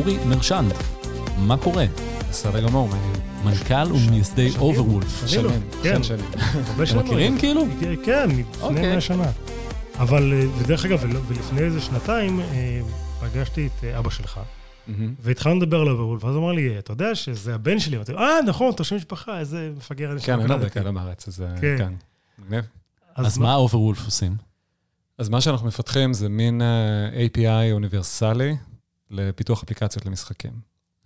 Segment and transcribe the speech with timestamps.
[0.00, 0.72] אורי מרשנד,
[1.38, 1.84] מה קורה?
[2.30, 3.12] בסדר גמור, מעניין.
[3.44, 5.26] מנכ"ל ומייסד Overwolf.
[5.26, 5.46] שנים,
[5.82, 6.02] כן, כן.
[6.02, 6.24] שנים.
[6.84, 6.98] אתם.
[6.98, 7.64] מכירים כאילו?
[8.04, 8.90] כן, לפני אוקיי.
[8.90, 9.30] 100 שנה.
[9.98, 12.80] אבל, אה, ודרך אגב, ול- ולפני איזה שנתיים, אה,
[13.20, 14.40] פגשתי את אה, אבא שלך.
[15.20, 17.96] והתחלנו לדבר על Overwolf, ואז הוא אמר לי, אתה יודע שזה הבן שלי?
[17.96, 21.44] אמרתי, אה, נכון, אתה שם משפחה, איזה מפגר אני כן, אין הרבה כאלה בארץ, אז
[21.60, 21.74] כן.
[21.78, 21.92] כן.
[22.38, 22.64] מגניב.
[23.16, 24.36] אז מה Overwolf עושים?
[25.18, 26.62] אז מה שאנחנו מפתחים זה מין
[27.34, 27.40] API
[27.72, 28.56] אוניברסלי
[29.10, 30.52] לפיתוח אפליקציות למשחקים.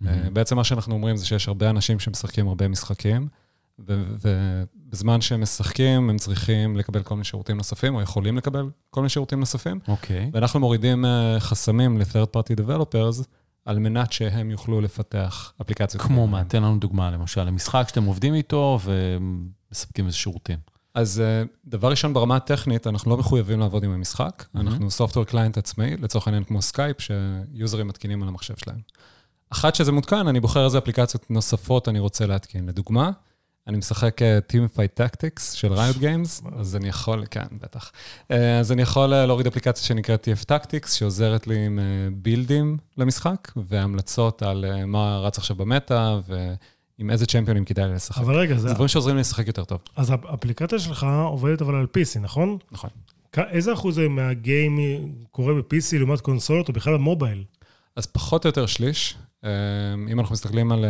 [0.07, 3.27] אה, בעצם מה שאנחנו אומרים זה שיש הרבה אנשים שמשחקים הרבה משחקים,
[3.79, 9.09] ובזמן שהם משחקים, הם צריכים לקבל כל מיני שירותים נוספים, או יכולים לקבל כל מיני
[9.09, 10.29] שירותים נוספים, אוקיי.
[10.33, 13.23] ואנחנו מורידים אה, חסמים ל-third party developers,
[13.65, 16.03] על מנת שהם יוכלו לפתח אפליקציות.
[16.03, 16.43] כמו מה?
[16.43, 20.59] תן לנו דוגמה, למשל, למשחק שאתם עובדים איתו ומספקים איזה שירותים.
[20.95, 24.45] אז אה, דבר ראשון, ברמה הטכנית, אנחנו לא מחויבים לעבוד עם המשחק.
[24.45, 24.59] Mhm.
[24.59, 28.79] אנחנו software client עצמאי, לצורך העניין כמו סקייפ, שיוזרים מתקינים על המחשב שלהם.
[29.49, 32.65] אחרי שזה מותקן, אני בוחר איזה אפליקציות נוספות אני רוצה להתקין.
[32.65, 33.11] לדוגמה,
[33.67, 37.91] אני משחק אה, Teamfight Tactics של Riot Games, אז אני יכול, כן, בטח.
[38.31, 41.79] אה, אז אני יכול להוריד אפליקציה שנקראת TF Tactics, שעוזרת לי עם
[42.13, 46.19] build ים למשחק, והמלצות על מה רץ עכשיו ב meta,
[46.99, 48.21] ועם איזה צ'מפיונים כדאי לשחק.
[48.21, 49.79] אבל רגע, זה- זה דברים שעוזרים לי לשחק יותר טוב.
[49.95, 52.57] אז האפליקציה שלך עובדת אבל על PC, נכון?
[52.71, 52.89] נכון.
[53.37, 54.79] איזה אחוז מהגיים
[55.31, 57.43] קורה ב-PC לעומת קונסולות, או בכלל במובייל?
[57.95, 59.15] אז פחות או יותר שליש.
[59.43, 59.49] אה,
[60.11, 60.89] אם אנחנו מסתכלים על אה,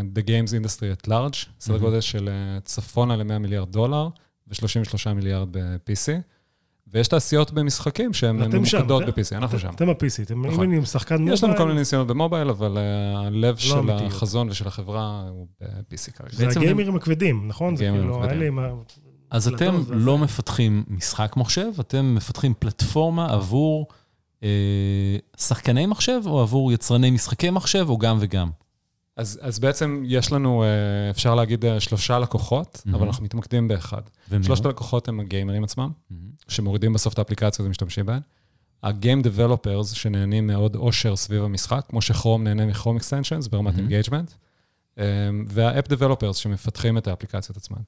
[0.00, 1.78] the games industry at large, סדר.
[1.78, 4.08] גודל של אה, צפונה ל-100 מיליארד דולר
[4.48, 6.12] ו-33 מיליארד ב-PC.
[6.94, 9.70] ויש תעשיות במשחקים שהן ממוקדות ב-PC, אנחנו שם.
[9.74, 10.72] אתם ה-PC, אתם- אם נכון.
[10.72, 11.34] עם שחקן מובייל...
[11.34, 14.04] יש לנו כל מיני ניסיונות במובייל, אבל אה, הלב של אמיתי.
[14.04, 16.32] החזון ושל החברה הוא ב-PC כרגע.
[16.32, 17.76] זה הגיימרים הכבדים, נכון?
[17.76, 18.24] זה כאילו.
[18.24, 18.68] האלה עם ה...
[19.30, 19.82] אז אתם.
[19.90, 23.86] לא מפתחים משחק מחשב, אתם מפתחים פלטפורמה עבור
[24.42, 24.48] אה,
[25.38, 28.50] שחקני מחשב, או עבור יצרני משחקי מחשב, או גם וגם?
[29.16, 30.68] אז, אז בעצם יש לנו, אה,
[31.10, 32.96] אפשר להגיד, אה, שלושה לקוחות, מהמם.
[32.96, 34.02] אבל אנחנו מתמקדים באחד.
[34.30, 34.66] ומי שלושת?
[34.66, 35.90] הלקוחות הם הגיימרים עצמם.
[36.10, 36.22] מהמם.
[36.48, 38.20] שמורידים בסוף את האפליקציות ומשתמשים בהן.
[38.82, 43.78] ה-game developers שנהנים מעוד עושר סביב המשחק, כמו ש Chrome נהנה מ Chrome extensions ברמת.
[43.78, 44.32] engagement,
[45.46, 47.78] וה-app developers שמפתחים את האפליקציות עצמן.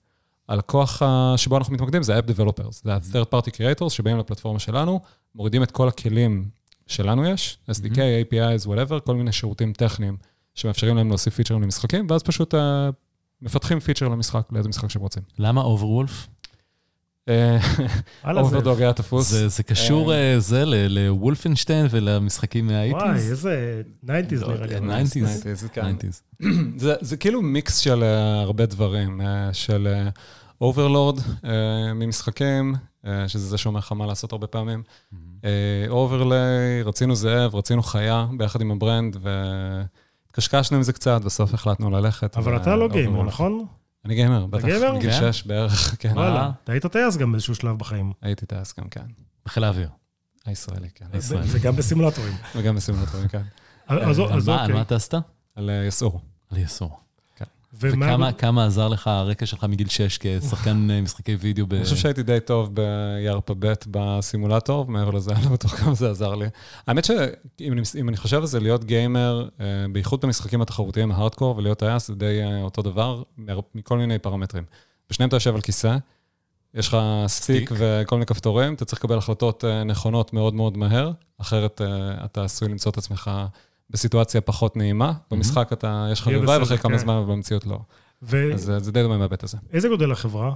[0.49, 1.03] הלקוח
[1.37, 5.01] שבו אנחנו מתמקדים זה ה-app developers, זה ה-third party creators שבאים לפלטפורמה שלנו,
[5.35, 6.49] מורידים את כל הכלים
[6.87, 10.17] שלנו יש, SDK, APIs, whatever, כל מיני שירותים טכניים
[10.55, 12.91] שמאפשרים להם להוסיף פיצ'רים למשחקים, ואז פשוט אה,
[13.43, 15.23] מפתחים פיצ'ר למשחק, לאיזה משחק שהם רוצים.
[15.39, 16.29] למה Overwolf?
[17.29, 17.59] אה.
[18.37, 19.31] Overdog היה תפוס.
[19.31, 22.95] זה זה קשור אה, זה ל Wolfenstein ולמשחקים מה-80's?
[22.95, 24.75] וואי, איזה 90's לא נראה לי.
[24.75, 25.03] יודע, אבל.
[25.03, 25.65] 90s.
[25.65, 25.97] 90s, כן.
[25.97, 26.47] 90s.
[26.77, 30.09] זה, זה כאילו מיקס של uh, הרבה דברים, uh, של
[30.61, 31.47] overlord uh,
[31.95, 34.83] ממשחקים, uh, שזה זה שאומר לך מה לעשות הרבה פעמים.
[35.89, 39.17] overlay, רצינו זאב, רצינו חיה ביחד עם ה brand,
[40.35, 42.37] והתקשקשנו עם זה קצת, בסוף החלטנו ללכת.
[42.37, 43.27] אבל אתה לא גיימר, Overlord.
[43.27, 43.67] נכון?
[44.05, 44.65] אני גיימר, בטח.
[44.65, 44.93] גיימר?
[44.95, 45.33] מגיל כן?
[45.33, 46.13] שש בערך, כן.
[46.15, 46.51] וואלה.
[46.65, 48.13] אתה היית טייס גם באיזשהו שלב בחיים.
[48.23, 49.05] הייתי טייס גם, כן.
[49.47, 49.89] בחיל האוויר.
[50.47, 51.07] הישראלי, כן.
[51.47, 52.33] וגם בסימולטורים.
[52.57, 53.43] וגם בסימולטורים, כן.
[53.89, 54.75] אז על אז מה- על אוקיי.
[54.75, 55.15] מה אתה עשת?
[55.57, 56.21] על אה, יסעור.
[56.51, 57.01] על יסור.
[57.81, 61.75] ומה- וכמה כמה עזר לך הרקע שלך מגיל 6 כשחקן אה, משחקי וידאו ב...
[61.75, 66.11] אני חושב שהייתי די טוב בירפא ב' בסימולטור, ומעבר לזה, אני לא בטוח כמה זה
[66.11, 66.47] עזר לי.
[66.87, 71.79] האמת שאם אני, אני חושב על זה, להיות גיימר, אה, בייחוד במשחקים התחרותיים, ההארדקור, ולהיות
[71.79, 73.23] טייס, זה די אה, אותו דבר,
[73.75, 74.65] מכל מיני פרמטרים.
[75.11, 75.97] בשניהם אתה יושב על כיסא,
[76.75, 76.97] יש לך
[77.27, 77.71] stick stick.
[77.79, 81.11] וכל מיני כפתורים, אתה צריך לקבל החלטות נכונות מאוד מאוד מהר,
[81.41, 81.81] אחרת
[82.25, 83.31] אתה עשוי למצוא את עצמך
[83.95, 85.13] בסיטואציה פחות נעימה.
[85.31, 86.99] במשחק אתה, יש לך בסדר, ואחרי כמה כן.
[86.99, 87.79] זמן, אבל במציאות לא.
[88.55, 89.59] אז אה, זה די דומה בהיבט הזה.
[89.89, 90.53] גודל החברה?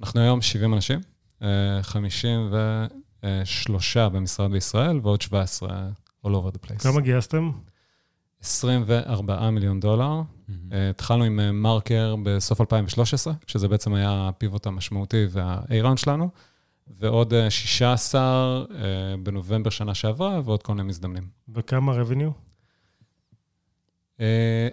[0.00, 1.00] אנחנו היום 70 אנשים,
[1.42, 1.48] אה,
[1.82, 5.68] 53 במשרד בישראל ועוד 17
[6.26, 6.82] all over the place.
[6.82, 7.50] כמה גייסתם?
[8.42, 10.08] 24 מיליון דולר.
[10.08, 10.24] מהמם.
[10.72, 16.28] אה, התחלנו עם אה, מרקר בסוף 2013, שזה בעצם היה הפיבוט המשמעותי וה-A-Round שלנו,
[16.98, 18.64] ועוד אה, 16 אה,
[19.22, 21.28] בנובמבר שנה שעברה, ועוד כל מיני מזדמנים.
[21.54, 22.47] וכמה revenue?
[24.20, 24.24] אה,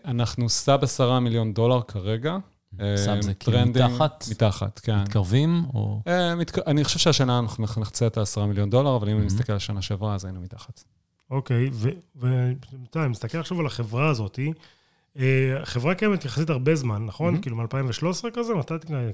[0.06, 2.38] אנחנו סאב 10 מיליון דולר כרגע.
[2.82, 4.26] אה, סאב זה כאילו טרנדים- מתחת?
[4.32, 5.02] מתחת, כן.
[5.02, 6.02] מתקרבים, או...
[6.08, 6.34] אה,
[6.68, 9.26] אני חושב שהשנה אנחנו נחצה את ה-10 מיליון דולר, אבל אם אני Mhm.
[9.26, 10.84] מסתכל על השנה שעברה, אז היינו מתחת.
[11.32, 11.70] אוקיי,
[12.16, 14.40] ואתה, מסתכל עכשיו על החברה הזאת.
[15.20, 17.42] אה, החברה קיימת יחסית הרבה זמן, נכון?
[17.42, 18.54] כאילו מ-2013 כזה?
[18.54, 18.74] מתי...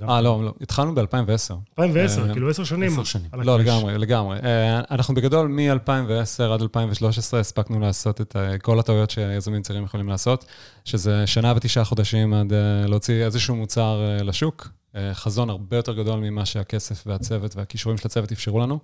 [0.09, 1.53] אה, לא, לא, התחלנו ב-2010.
[1.79, 2.91] 2010, אה, כאילו עשר שנים.
[2.91, 3.29] עשר שנים.
[3.33, 3.59] לא.
[3.59, 4.37] לגמרי, לגמרי.
[4.43, 10.07] אה, אנחנו בגדול מ-2010 עד 2013 הספקנו לעשות את אה, כל הטעויות שיזמים צעירים יכולים
[10.09, 10.45] לעשות,
[10.85, 14.67] שזה שנה ותשעה חודשים עד אה, להוציא איזשהו מוצר אה, לשוק.
[14.95, 18.79] אה, חזון הרבה יותר גדול ממה שהכסף והצוות והכישורים של הצוות אפשרו לנו.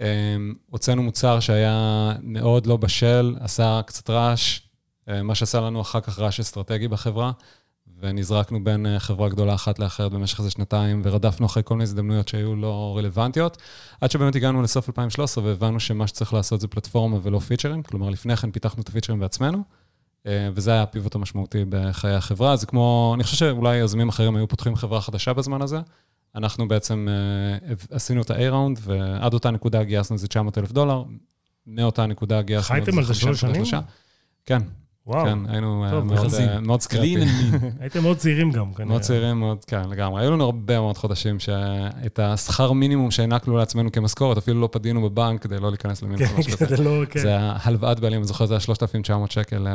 [0.00, 0.36] אה,
[0.70, 4.67] הוצאנו מוצר שהיה מאוד לא בשל, עשה קצת רעש, אה,
[5.24, 7.32] מה שעשה לנו אחר כך רעש אסטרטגי בחברה,
[8.00, 12.28] ונזרקנו בין אה, חברה גדולה אחת לאחרת במשך איזה שנתיים, ורדפנו אחרי כל מיני הזדמנויות
[12.28, 13.56] שהיו לא רלוונטיות,
[14.00, 18.36] עד שבאמת הגענו לסוף 2013 והבנו שמה שצריך לעשות זה פלטפורמה ולא פיצ'רים, כלומר, לפני
[18.36, 19.62] כן פיתחנו את הפיצ'רים בעצמנו,
[20.26, 22.56] אה, וזה היה הפיבוט המשמעותי בחיי החברה.
[22.56, 25.80] זה כמו, אני חושב שאולי יזמים אחרים היו פותחים חברה חדשה בזמן הזה.
[26.34, 27.08] אנחנו בעצם
[27.90, 31.02] עשינו את ה-A-Round, ועד אותה נקודה גייסנו איזה 900 אלף דולר.
[31.66, 32.74] מאותה נקודה גייסנו...
[32.74, 33.64] חייתם על זה שלוש שנים?
[34.46, 34.62] כן.
[35.08, 35.24] וואו.
[35.24, 36.48] כן, היינו טוב, מאוד, יחסית.
[36.62, 37.16] מאוד סקרפי.
[37.16, 37.64] Clean and mean.
[37.80, 38.88] הייתם מאוד צעירים גם, כנראה.
[38.90, 40.22] מאוד צעירים, מאוד, כן, לגמרי.
[40.22, 45.42] היו לנו הרבה מאוד חודשים שאת השכר מינימום שהענקנו לעצמנו כמשכורת, אפילו לא פדינו בבנק
[45.42, 46.66] כדי לא להיכנס למינוס כן.
[46.66, 47.20] זה לא, כן.
[47.20, 49.72] זה ההלוואת בעלים, אני זוכר, זה היה 3,900 שקל אה,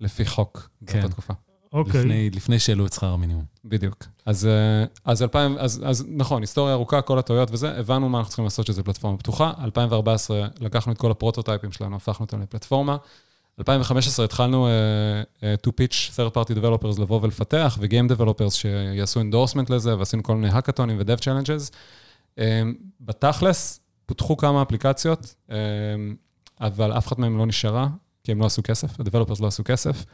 [0.00, 0.92] לפי חוק כן.
[1.00, 1.32] באותה תקופה.
[1.72, 2.00] אוקיי.
[2.00, 3.44] לפני- לפני שהעלו את שכר המינימום.
[3.64, 4.04] בדיוק.
[4.26, 8.28] אז, אה, אז, 2000, אז, אז נכון, היסטוריה ארוכה, כל הטעויות וזה, הבנו מה אנחנו
[8.28, 9.52] צריכים לעשות שזה פלטפורמה פתוחה.
[9.64, 12.96] 2014 לקחנו את כל הפרוטוטייפים שלנו, הפכנו אותם לפלטפורמה.
[13.60, 19.74] 2015 התחלנו uh, uh, to pitch third party developers לבוא ולפתח, ו-game developers שיעשו endorsement
[19.74, 21.72] לזה, ועשינו כל מיני האקתונים ו-dev challenges.
[22.36, 22.40] Um,
[23.00, 25.52] בתכלס, פותחו כמה אפליקציות, um,
[26.60, 27.88] אבל אף אחת מהן לא נשארה,
[28.24, 30.04] כי הם לא עשו כסף, ה-developers לא עשו כסף.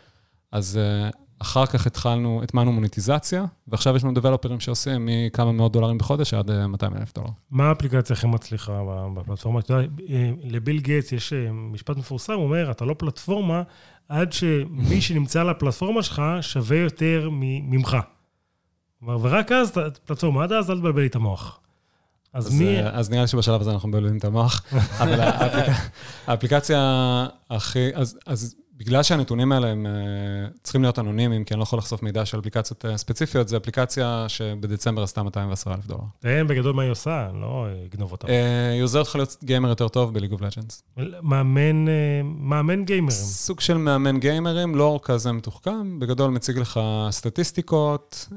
[0.52, 0.78] אז
[1.12, 6.34] uh, אחר כך התחלנו, הטמענו מוניטיזציה, ועכשיו יש לנו דבלופרים שעושים מכמה מאות דולרים בחודש
[6.34, 7.28] עד אה, 200 אלף דולר.
[7.50, 8.82] מה האפליקציה הכי מצליחה
[9.14, 9.60] בפלטפורמה?
[9.60, 13.62] אתה יודע, אה, לביל גייטס יש אה, משפט מפורסם, הוא אומר, אתה לא פלטפורמה
[14.08, 17.96] עד שמי שנמצא על הפלטפורמה שלך שווה יותר ממך.
[19.02, 19.72] ורק אז
[20.04, 21.60] פלטפורמה, עד אז אל תבלבל לי את המוח.
[22.32, 22.80] אז אז, מי...
[22.80, 24.62] אה, אז נראה לי שבשלב הזה אנחנו מבלבלים את המוח,
[24.98, 25.76] אבל האפליק...
[26.26, 26.80] האפליקציה
[27.50, 27.88] הכי...
[27.94, 29.92] אז, אז בגלל שהנתונים האלה הם אה,
[30.62, 34.24] צריכים להיות אנונימיים, כי אני לא יכול לחשוף מידע של אפליקציות אה, ספציפיות, זו אפליקציה
[34.28, 36.00] שבדצמבר עשתה 210 אלף דולר.
[36.18, 38.28] תראה בגדול מה היא עושה, לא אגנוב אותה.
[38.28, 40.82] אה, היא עוזרת לך להיות גיימר יותר טוב ב League of Legends.
[41.22, 41.84] מאמן,
[42.24, 43.10] מאמן גיימרים.
[43.10, 46.80] סוג של מאמן גיימרים, לא כזה מתוחכם, בגדול מציג לך
[47.10, 48.28] סטטיסטיקות,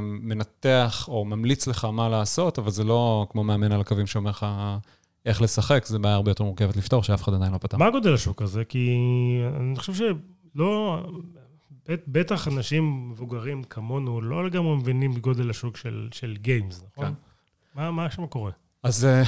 [0.00, 4.46] מנתח או ממליץ לך מה לעשות, אבל זה לא כמו מאמן על הקווים שאומר לך
[5.26, 7.76] איך לשחק, זה בעיה הרבה יותר מורכבת לפתור, שאף אחד עדיין לא פתר.
[7.76, 8.64] מה גודל השוק הזה?
[8.64, 8.90] כי
[9.60, 11.00] אני חושב שלא...
[11.88, 17.04] בט- בטח אנשים מבוגרים כמונו לא לגמרי מבינים גודל השוק של, של games, נכון?
[17.06, 17.12] כן.
[17.74, 18.50] מה, מה שם קורה?
[18.82, 19.22] אז אה,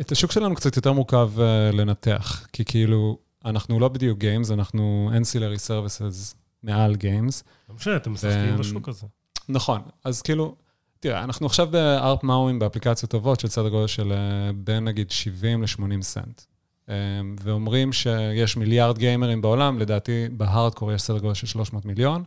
[0.00, 5.10] את השוק שלנו קצת יותר מורכב אה, לנתח, כי כאילו, אנחנו לא בדיוק games, אנחנו
[5.14, 7.44] ancillary services מעל games.
[7.68, 9.06] לא משנה, אתם משחקים בשוק הזה.
[9.48, 10.54] נכון, אז כאילו,
[11.02, 15.10] תראה, אנחנו עכשיו ב ARPMAU ים באפליקציות טובות של סדר גודל של אה, בין נגיד
[15.10, 16.42] 70 ל-80 סנט.
[16.88, 16.94] אה,
[17.40, 22.24] ואומרים שיש מיליארד גיימרים בעולם, לדעתי בהארדקור יש סדר גודל של 300 מיליון.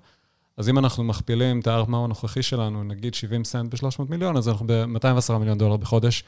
[0.58, 4.50] אז אם אנחנו מכפילים את ה ARPMAU הנוכחי שלנו, נגיד 70 סנט ב-300 מיליון, אז
[4.50, 6.24] אנחנו ב-210 מיליון דולר בחודש.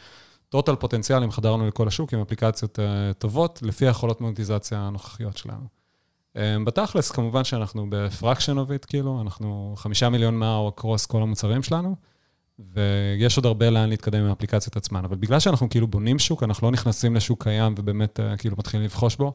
[0.49, 5.63] total פוטנציאל, אם חדרנו לכל השוק עם אפליקציות אה, טובות, לפי היכולות מוניטיזציה הנוכחיות שלנו.
[6.38, 11.21] אה, בתכלס, כמובן שאנחנו ב fraction of it, כאילו, אנחנו חמישה מיליון MAU across כל
[11.21, 11.95] המוצרים שלנו,
[12.59, 15.06] ויש עוד הרבה לאן להתקדם עם האפליקציות עצמן.
[15.06, 18.86] אבל בגלל שאנחנו כאילו בונים שוק, אנחנו לא נכנסים לשוק קיים ובאמת אה, כאילו מתחילים
[18.86, 19.33] לבחוש בו,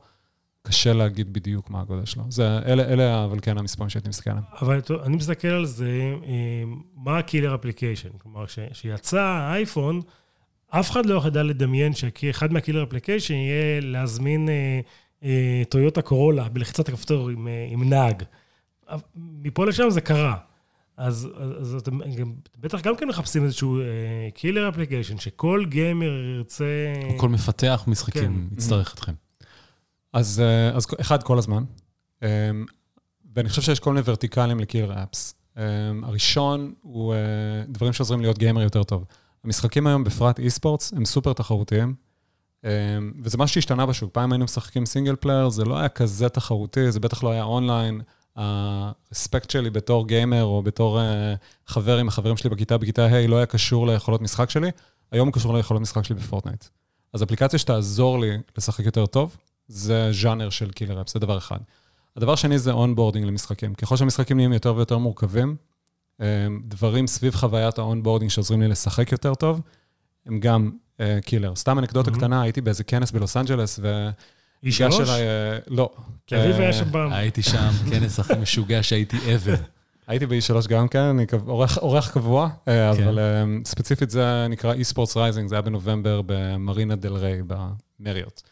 [0.62, 2.22] קשה להגיד בדיוק מה הגודל שלו.
[2.28, 4.44] זה, אלה, אלה אבל כן המספרים שהייתי מסתכל עליהם.
[4.60, 6.62] אבל אני מסתכל על זה, אה,
[6.96, 8.08] מה ה killer application?
[8.18, 10.00] כלומר, כשיצא האייפון,
[10.68, 14.80] אף אחד לא ידע לדמיין שאחד מה killer application יהיה להזמין אה,
[15.24, 18.22] אה, טויוטה קורולה בלחיצת הכפתור עם, אה, עם נהג.
[19.16, 20.36] מפה לשם זה קרה.
[20.96, 23.80] אז, אז, אז אתם גם, בטח גם כן מחפשים איזשהו
[24.34, 26.64] killer application, שכל גיימר ירצה...
[27.12, 28.54] או כל מפתח משחקים כן.
[28.54, 29.12] יצטרך אתכם.
[30.12, 31.64] אז, אה, אז אחד, כל הזמן.
[32.22, 32.50] אה,
[33.34, 35.34] ואני חושב שיש כל מיני ורטיקלים ל-killer apps.
[35.58, 35.62] אה,
[36.02, 37.18] הראשון הוא אה,
[37.68, 39.04] דברים שעוזרים להיות גיימר יותר טוב.
[39.44, 41.94] המשחקים היום, בפרט eSports, הם סופר תחרותיים,
[42.64, 42.70] אה,
[43.22, 44.10] וזה משהו שהשתנה בשוק.
[44.12, 48.00] פעם היינו משחקים single player, זה לא היה כזה תחרותי, זה בטח לא היה אונליין.
[48.36, 51.34] ה-respect שלי בתור גיימר או בתור אה,
[51.66, 54.70] חבר עם החברים שלי בכיתה, בכיתה ה', לא היה קשור ליכולות משחק שלי,
[55.12, 56.64] היום הוא קשור ליכולות משחק שלי ב-Fortnite.
[57.12, 59.36] אז אפליקציה שתעזור לי לשחק יותר טוב,
[59.68, 61.58] זה ז'אנר של killer app, זה דבר אחד.
[62.16, 63.74] הדבר שני זה onboarding למשחקים.
[63.74, 65.56] ככל שהמשחקים נהיים יותר ויותר מורכבים,
[66.20, 66.26] אה,
[66.68, 69.60] דברים סביב חוויית ה-onboarding שעוזרים לי לשחק יותר טוב,
[70.26, 70.70] הם גם
[71.24, 71.54] killer.
[71.56, 72.14] סתם אנקדוטה Mhm.
[72.14, 74.10] קטנה, הייתי באיזה כנס בלוס אנג'לס, ו...
[74.62, 75.08] אי ניגש שלוש?
[75.08, 75.90] אליי, אה, לא.
[76.26, 77.12] כי אביב אה, היה שם פעם.
[77.12, 79.58] הייתי שם, כנס הכי משוגע שהייתי ever.
[80.06, 83.02] הייתי ב-E3 גם כן, אני אורח, אורח קבוע, אה, כן.
[83.02, 87.40] אבל אה, ספציפית זה נקרא eSports Rising, זה היה בנובמבר במרינה דל ריי,
[88.00, 88.42] במריות.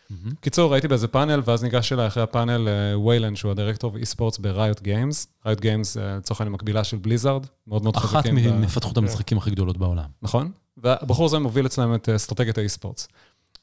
[0.40, 4.80] קיצור, הייתי באיזה פאנל, ואז ניגש אליי אחרי הפאנל אה, ויילן, שהוא הדירקטור ב-eSports ב-Riot
[4.84, 5.46] Games.
[5.46, 8.34] Riot Games, אה, לצורך העניין, מקבילה של בליזארד, מאוד מאוד אחת חזקים.
[8.36, 10.08] ב- ממפתחות המשחקים הכי גדולות בעולם.
[10.22, 10.50] נכון?
[10.76, 13.08] והבחור הזה מוביל אצלם את אה, אסטרטגיית האי-ספורטס.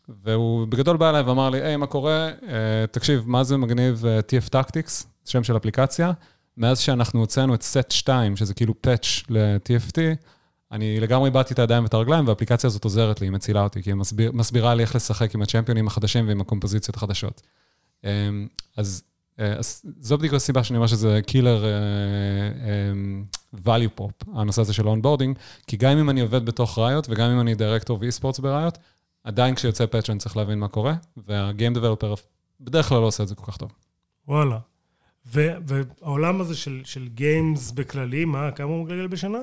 [0.09, 2.29] והוא בגדול בא אליי ואמר לי, היי, מה קורה?
[2.47, 6.11] אה, תקשיב, מה זה מגניב אה, TF Tactics, שם של אפליקציה.
[6.57, 9.97] מאז שאנחנו הוצאנו את סט 2, שזה כאילו patch ל-TFT,
[10.71, 13.89] אני לגמרי איבדתי את הידיים ואת הרגליים, והאפליקציה הזאת עוזרת לי, היא מצילה אותי, כי
[13.89, 17.41] היא מסביר, מסבירה לי איך לשחק עם הצ'מפיונים החדשים ועם הקומפוזיציות החדשות.
[18.03, 18.47] אמ,
[18.77, 19.03] אז,
[19.39, 21.65] אה, אז זו בדיוק הסיבה שאני אומר שזה killer
[23.65, 25.37] value prop, הנושא הזה של onboarding,
[25.67, 28.77] כי גם אם אני עובד בתוך Riot, וגם אם אני director of eSports ב-Riot,
[29.27, 30.93] עדיין כשיוצא patch אני צריך להבין מה קורה,
[31.27, 32.13] וה-game developer
[32.61, 33.71] בדרך כלל לא עושה את זה כל כך טוב.
[34.27, 34.59] וואלה.
[35.33, 39.37] ו- והעולם הזה של, של games בכללי, מה, כמה הוא מגלגל בשנה?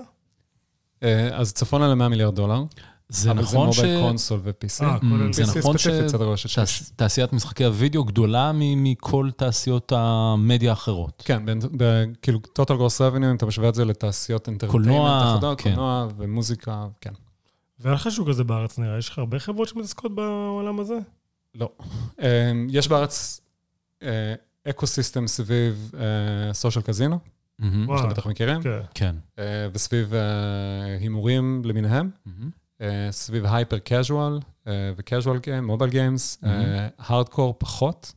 [1.02, 2.62] אה, אז צפונה ל-100 מיליארד דולר.
[3.08, 3.48] זה נכון ש...
[3.48, 4.84] אבל זה mobile console ו-PC.
[4.84, 6.78] אה, כולל זה PC נכון ספציפית, סדר גודל של שש.
[6.78, 11.22] שתעשיית משחקי הוידאו גדולה מ- מכל תעשיות המדיה האחרות.
[11.26, 11.42] כן,
[12.22, 15.62] כאילו, total gross revenue, אם אתה משווה את זה לתעשיות entertainment, קולנוע, כן.
[15.62, 17.12] קולנוע ומוזיקה, כן.
[17.78, 20.98] ואין לך שוק כזה בארץ נראה, יש לך הרבה חברות שמתעסקות בעולם הזה?
[21.54, 21.72] לא.
[22.20, 23.40] אה, יש בארץ
[24.68, 25.92] ecosystem סביב
[26.52, 27.18] social casino.
[27.98, 28.80] שאתם בטח מכירים, כן.
[28.94, 29.14] כן.
[29.38, 30.20] אה, וסביב אה,
[31.00, 32.10] הימורים למיניהם.
[32.80, 34.38] אה, סביב hyper casual
[34.96, 36.38] ו-casual game, mobile games,
[36.98, 38.12] hardcore פחות,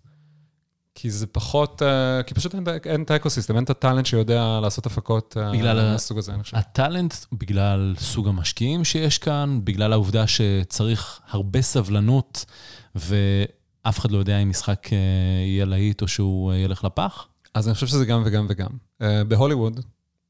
[0.99, 4.85] כי זה פחות, אה, כי פשוט אין- אין את ה-ecosystem, אין את ה-talent שיודע לעשות
[4.85, 6.57] הפקות אה, בגלל מהסוג הזה, אני חושב.
[6.57, 12.45] ה-talent, בגלל סוג המשקיעים שיש כאן, בגלל העובדה שצריך הרבה סבלנות,
[12.95, 14.97] ואף אחד לא יודע אם משחק אה,
[15.45, 17.27] יהיה להיט או שהוא ילך לפח.
[17.53, 18.69] אז אני חושב שזה גם וגם וגם.
[19.27, 19.79] בהוליווד,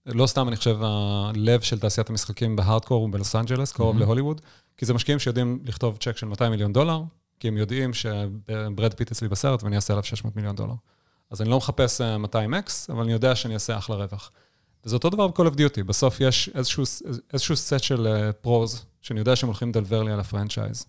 [0.05, 3.99] לא סתם אני חושב הלב של תעשיית המשחקים ב-hardcore הוא בלוס אנג'לס, קרוב Mhm.
[3.99, 4.41] להוליווד,
[4.77, 7.01] כי זה משקיעים שיודעים לכתוב צ'ק של 200 מיליון דולר,
[7.39, 10.73] כי הם יודעים שברד פיט אצלי בסרט ואני אעשה עליו 600 מיליון דולר.
[11.29, 14.31] אז אני לא מחפש אה, 200x, אבל אני יודע שאני אעשה אחלה רווח.
[14.85, 16.83] וזה אותו דבר ב-Call of Duty, בסוף יש איזשהו,
[17.33, 20.85] איזשהו סט של pros, שאני יודע שהם הולכים לדלבר לי על ה-franchise.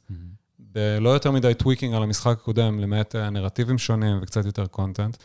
[0.58, 5.16] בלא יותר מדי tweaking על המשחק הקודם, למעט אה, נרטיבים שונים וקצת יותר content,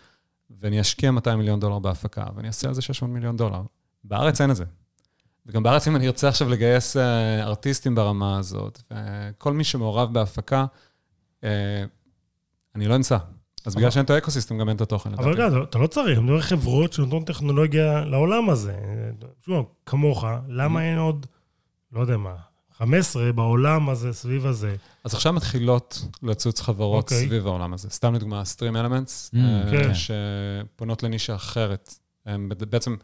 [0.61, 3.61] ואני אשקיע 200 מיליון דולר בהפקה, ואני אעשה על זה 600 מיליון דולר.
[4.03, 4.65] בארץ אין את זה.
[5.45, 10.59] וגם בארץ, אם אני ארצה עכשיו לגייס אה, ארטיסטים ברמה הזאת, וכל מי שמעורב בהפקה,
[10.59, 10.65] אה,
[12.75, 13.17] אני לא אמצא.
[13.65, 15.13] אז בגלל שאין את ה-ecosystem, גם אין את התוכן.
[15.13, 15.31] אבל.
[15.33, 18.75] רגע, אתה לא צריך, אני מדבר על חברות שנותנות טכנולוגיה לעולם הזה.
[19.45, 21.25] שוב, כמוך, למה אין עוד,
[21.91, 22.35] לא יודע מה,
[22.77, 24.75] 15 בעולם הזה, סביב הזה?
[25.03, 27.25] אז עכשיו מתחילות לצוץ חברות אוקיי.
[27.25, 27.89] סביב העולם הזה.
[27.89, 29.91] סתם לדוגמה, Stream Elements, Mm, אה, כן.
[29.93, 31.93] שפונות לנישה אחרת.
[32.25, 32.95] הם בעצם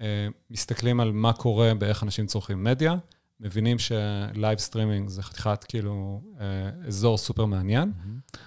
[0.00, 2.94] אה, מסתכלים על מה קורה באיך אנשים צורכים מדיה,
[3.40, 6.46] מבינים שלייב סטרימינג זה חתיכת כאילו אה,
[6.86, 7.92] אזור סופר מעניין,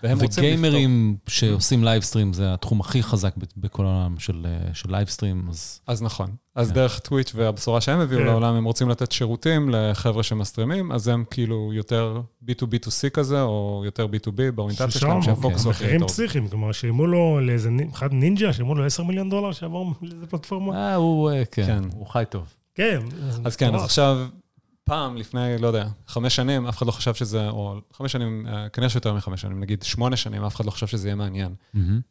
[0.04, 0.44] והם רוצים לפתור...
[0.44, 6.02] וגיימרים שעושים livestream זה התחום הכי חזק בכל העולם של אה, של livestreams, אז אז
[6.02, 6.32] נכון.
[6.56, 6.76] אז כן.
[6.76, 8.26] דרך Twitch והבשורה שהם הביאו כן.
[8.26, 14.06] לעולם, הם רוצים לתת שירותים לחבר'ה שמסטרימים, אז הם כאילו יותר B2B2C כזה, או יותר
[14.06, 16.08] B2B באוריינטציה שלהם, שהפוקוס הוא מחירים ה-creator.
[16.08, 20.76] פסיכיים, כלומר, שילמו לו לאיזה, אחד נינג'ה, שילמו לו 10 מיליון דולר שיעבור לאיזה פלטפורמה?
[20.76, 21.84] אה, הוא, אה, כן, כן.
[21.94, 22.54] הוא חי טוב.
[22.76, 23.00] כן.
[23.46, 23.84] אז כן, אז.
[23.84, 24.28] עכשיו,
[24.88, 28.70] פעם, לפני, לא יודע, חמש שנים, אף אחד לא חשב שזה, או חמש שנים, אה,
[28.70, 31.56] כנראה שיותר מחמש שנים, נגיד שמונה שנים, אף אחד לא חשב שזה יהיה מעניין.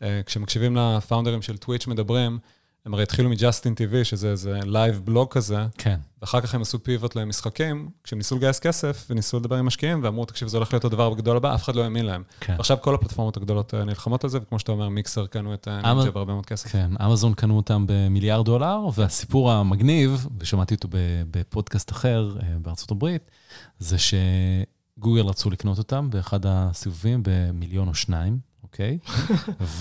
[0.03, 2.39] אה, כשמקשיבים לפאונדרים של Twitch מדברים,
[2.87, 6.01] הם הרי התחילו מ-Justin TV, שזה איזה live blog כזה, כן.
[6.21, 10.25] ואחר כך הם עשו pivot למשחקים, כשהם ניסו לגייס כסף וניסו לדבר עם משקיעים, ואמרו,
[10.25, 12.23] תקשיב, זה הולך להיות הדבר הגדול הבא, אף אחד לא האמין להם.
[12.41, 12.57] כן.
[12.59, 15.81] עכשיו כל הפלטפורמות הגדולות אה, נלחמות על זה, וכמו שאתה אומר, Mixer קנו את אה,
[15.81, 16.73] אבל- נינג'ה בהרבה מאוד כסף.
[16.73, 20.89] כן, אמזון קנו אותם במיליארד דולר, והסיפור המגניב, ושמעתי אותו
[21.31, 23.31] בפודקאסט אחר אה, בארצות הברית,
[23.79, 28.99] זה שגוגל רצו לקנות אותם באחד הסיבובים במיליון או שניים, אוקיי?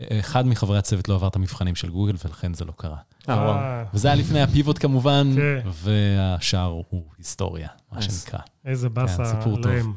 [0.00, 2.96] ואחד מחברי הצוות לא עבר את המבחנים של גוגל, ולכן זה לא קרה.
[3.28, 3.86] אה, וואו.
[3.94, 5.60] וזה היה לפני הפיבוט כמובן, כן.
[5.66, 8.02] והשאר הוא היסטוריה, מה.
[8.02, 8.40] שנקרא.
[8.64, 9.66] איזה באסה סיפור טוב.
[9.72, 9.92] להם.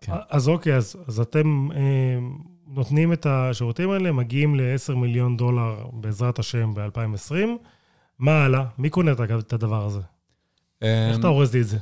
[0.00, 0.12] כן.
[0.30, 1.78] אז אוקיי, אז, אז אתם אה,
[2.66, 7.34] נותנים את השירותים האלה, מגיעים ל-10 מיליון דולר בעזרת השם ב-2020.
[8.18, 8.64] מה הלאה?
[8.78, 10.00] מי קונה את הדבר הזה?
[10.82, 11.78] איך אתה אורז לי את זה?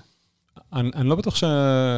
[0.72, 1.44] אני אני לא בטוח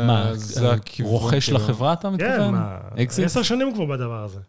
[0.07, 1.13] מה, שזה הכיוון.
[1.13, 1.59] רוכש כאילו.
[1.59, 2.55] לחברה אתה כן, מתכוון?
[2.55, 3.25] מה, אקזיט?
[3.27, 4.41] עשר שנים כבר בדבר הזה.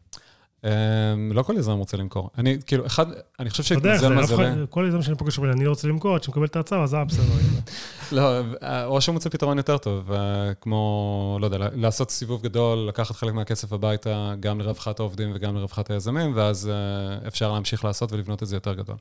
[0.63, 2.29] אמ, לא כל יזם רוצה למכור.
[2.37, 3.05] אני, כאילו, אחד,
[3.39, 4.65] אני חושב שהתמזל אף מזלי.
[4.69, 7.23] כל יזם שאני פוגש אני לא רוצה למכור, עד שמקבל את ההצעה, אז אה, בסדר.
[8.11, 8.41] לא,
[8.85, 13.33] או שהוא מוצא פתרון יותר טוב, אה, כמו, לא יודע, לעשות סיבוב גדול, לקחת חלק
[13.33, 18.47] מהכסף הביתה, גם לרווחת העובדים וגם לרווחת היזמים, ואז אה, אפשר להמשיך לעשות ולבנות את
[18.47, 18.95] זה יותר גדול.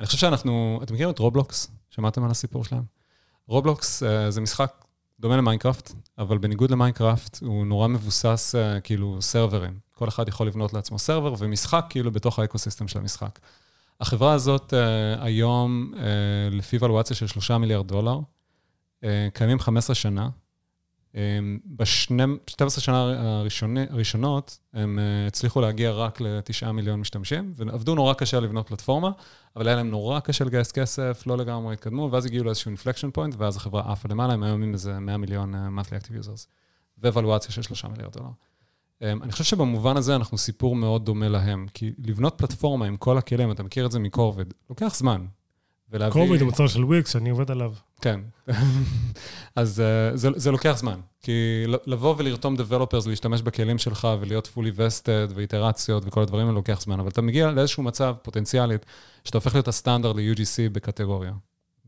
[0.00, 1.70] אני חושב שאנחנו, אתם מכירים את Roblox?
[1.90, 2.82] שמעתם על הסיפור שלהם?
[3.48, 4.72] Roblox אה, זה משחק
[5.20, 9.85] דומה ל-Minecraft, אבל בניגוד ל-Minecraft, הוא נורא מבוסס, כאילו, סרברים.
[9.98, 13.38] כל אחד יכול לבנות לעצמו server ומשחק, כאילו, בתוך ה-ecosystem של המשחק.
[14.00, 16.02] החברה הזאת אה, היום, אה,
[16.50, 18.18] לפי ולואציה של 3 מיליארד דולר,
[19.04, 20.28] אה, קיימים 15 שנה,
[21.64, 23.14] ב-12 שנה
[23.90, 29.10] הראשונות, הם הצליחו להגיע רק ל-9 מיליון משתמשים, ועבדו נורא קשה לבנות פלטפורמה,
[29.56, 33.34] אבל היה להם נורא קשה לגייס כסף, לא לגמרי התקדמו, ואז הגיעו לאיזשהו inflection point,
[33.38, 36.46] ואז החברה עפה למעלה, הם היום עם איזה 100 מיליון monthly active users,
[36.98, 38.30] ואבלואציה של 3 מיליארד דולר.
[39.02, 43.50] אני חושב שבמובן הזה אנחנו סיפור מאוד דומה להם, כי לבנות פלטפורמה עם כל הכלים,
[43.50, 45.26] אתה מכיר את זה מ Corvid, לוקח זמן.
[45.90, 46.12] ולהביא...
[46.12, 47.72] Corvid הוא מוצר של וויקס, שאני עובד עליו.
[48.00, 48.20] כן.
[49.56, 51.00] אז uh, זה, זה לוקח זמן.
[51.20, 56.80] כי לבוא ולרתום Developers להשתמש בכלים שלך ולהיות fully vested ואיטרציות וכל הדברים האלה לוקח
[56.80, 58.86] זמן, אבל אתה מגיע לאיזשהו מצב פוטנציאלית
[59.24, 61.32] שאתה הופך להיות הסטנדרט ל-UGC בקטגוריה.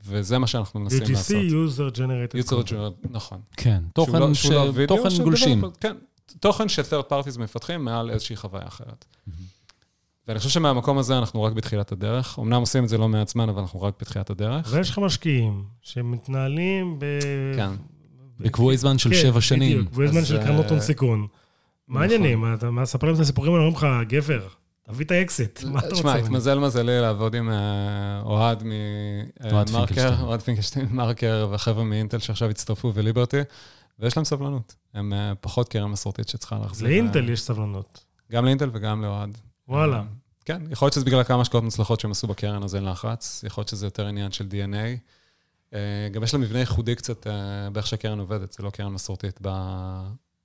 [0.06, 1.36] וזה מה שאנחנו מנסים UGC, לעשות.
[1.36, 2.48] UGC, user generated.
[2.48, 3.40] user generated, נכון.
[3.56, 4.46] כן, תוכן, לא, ש...
[4.46, 5.62] לא תוכן גולשים.
[5.80, 5.96] כן,
[6.40, 9.04] תוכן ש-third parties מפתחים מעל איזושהי חוויה אחרת.
[10.28, 12.38] ואני חושב שמהמקום הזה אנחנו רק בתחילת הדרך.
[12.38, 14.68] אמנם עושים את זה לא מעט זמן, אבל אנחנו רק בתחילת הדרך.
[14.70, 17.04] ויש לך משקיעים שמתנהלים ב...
[17.56, 17.70] כן.
[18.40, 19.78] בקבועי זמן של כן, שבע שנים.
[19.78, 21.20] בדיוק, קבועי זמן של קרנות הון סיכון.
[21.20, 21.26] מה
[21.88, 22.02] נכון.
[22.02, 22.54] העניינים?
[22.54, 24.48] אתה מספר להם את הסיפורים, אומרים לך, גבר,
[24.88, 25.98] תביא את האקזיט, מה אתה רוצה?
[25.98, 32.92] תשמע, התמזל מזלי לעבוד עם אה, אוהד ממרקר, אוהד פינקלשטיין ממרקר, וחבר'ה מאינטל שעכשיו הצטרפו
[32.94, 33.40] וליברטי,
[33.98, 34.76] ויש להם סבלנות.
[34.94, 36.88] הם אה, פחות קרן מסורתית שצריכה להחזיר.
[36.88, 38.04] לאינטל יש סבלנות.
[38.32, 39.38] גם לאינטל וגם לאוהד.
[39.68, 40.02] וואלה.
[40.44, 43.44] כן, יכול להיות שזה בגלל כמה השקעות מוצלחות שהם עשו בקרן, אז אין לחץ.
[43.46, 44.98] יכול להיות שזה יותר עניין של DNA.
[45.74, 47.32] אה, גם יש לה מבנה ייחודי קצת אה,
[47.72, 49.40] באיך שהקרן עובדת, זה לא קרן מסורתית,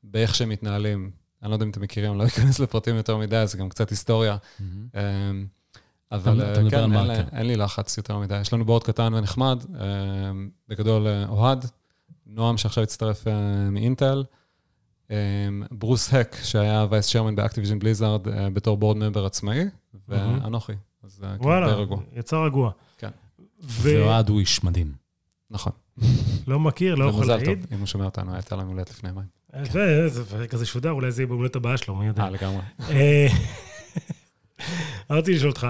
[0.04, 1.12] באיך שהם מתנהלים.
[1.42, 3.90] אני לא יודע אם אתם מכירים, אני לא אכנס לפרטים יותר מדי, זה גם קצת
[3.90, 4.38] היסטוריה.
[4.96, 5.02] אה,
[6.12, 6.94] אבל כן,
[7.32, 8.42] אין לי לחץ יותר מדי.
[8.42, 9.64] יש לנו board קטן ונחמד,
[10.68, 11.66] בגדול אוהד,
[12.28, 13.28] נועם שעכשיו הצטרף
[13.72, 14.24] מאינטל.
[15.10, 19.64] אמ, ברוס הק, שהיה vice chairman ב Activision Blizzard אה, בתור board member עצמאי,
[20.08, 20.74] ואנוכי.
[21.04, 22.00] אז אה, כאילו, וואלה, רגוע.
[22.14, 22.72] יצא רגוע.
[22.98, 23.10] כן.
[23.60, 24.94] ואוהד הוא איש מדהים.
[25.52, 25.72] נכון.
[26.48, 27.60] לא מכיר, לא יכול להעיד.
[27.62, 29.66] טוב, אם הוא שומע אותנו, היה לו יום הולדת לפני יומיים.
[30.08, 32.24] כשזה ישודר, אולי זה יהיה בהולדת הבאה שלו, מי יודע.
[32.24, 32.62] אה, לגמרי.
[35.10, 35.68] רציתי לשאול אותך,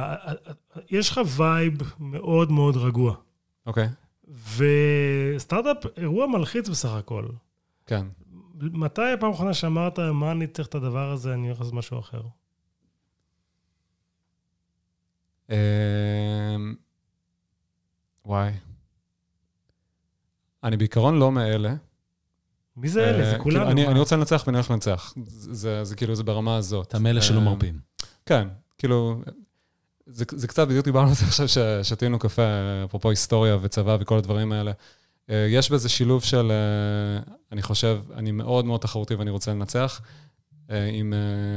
[0.89, 3.15] יש לך vibe מאוד מאוד רגוע.
[3.65, 3.89] אוקיי.
[4.33, 7.25] וסטארט-אפ, אירוע מלחיץ בסך הכל.
[7.85, 8.05] כן.
[8.55, 12.21] מתי הפעם האחרונה שאמרת, מה אני צריך את הדבר הזה, אני הולך לעשות משהו אחר?
[15.49, 15.55] אמ,
[18.25, 18.51] וואי.
[20.63, 21.75] אני בעיקרון לא מאלה.
[22.77, 23.25] מי זה אלה?
[23.25, 23.65] זה אה, כולנו.
[23.75, 25.13] כאילו, אני רוצה לנצח ואני הולך לנצח.
[25.81, 26.87] זה כאילו, זה ברמה הזאת.
[26.87, 27.79] אתה מאלה שלא אה, מרפים.
[28.25, 29.21] כן, כאילו,
[30.07, 32.41] זה קצת, בדיוק דיברנו על זה עכשיו ששתינו קפה,
[32.85, 34.71] אפרופו היסטוריה וצבא וכל הדברים האלה.
[35.29, 40.01] אה, יש בזה שילוב של, אה, אני חושב, אני מאוד מאוד תחרותי ואני רוצה לנצח,
[40.69, 41.13] אה, עם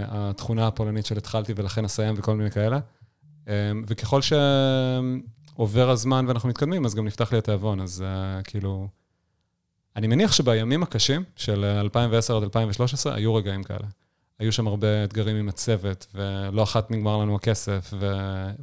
[0.08, 2.78] התכונה הפולנית של התחלתי ולכן אסיים וכל מיני כאלה.
[3.86, 7.80] וככל שעובר הזמן ואנחנו מתקדמים, אז גם נפתח לי התיאבון.
[7.80, 8.04] אז
[8.44, 8.88] כאילו,
[9.96, 13.86] אני מניח שבימים הקשים של 2010 עד 2013 היו רגעים כאלה.
[14.38, 18.06] היו שם הרבה אתגרים עם הצוות, ולא אחת נגמר לנו הכסף, ו...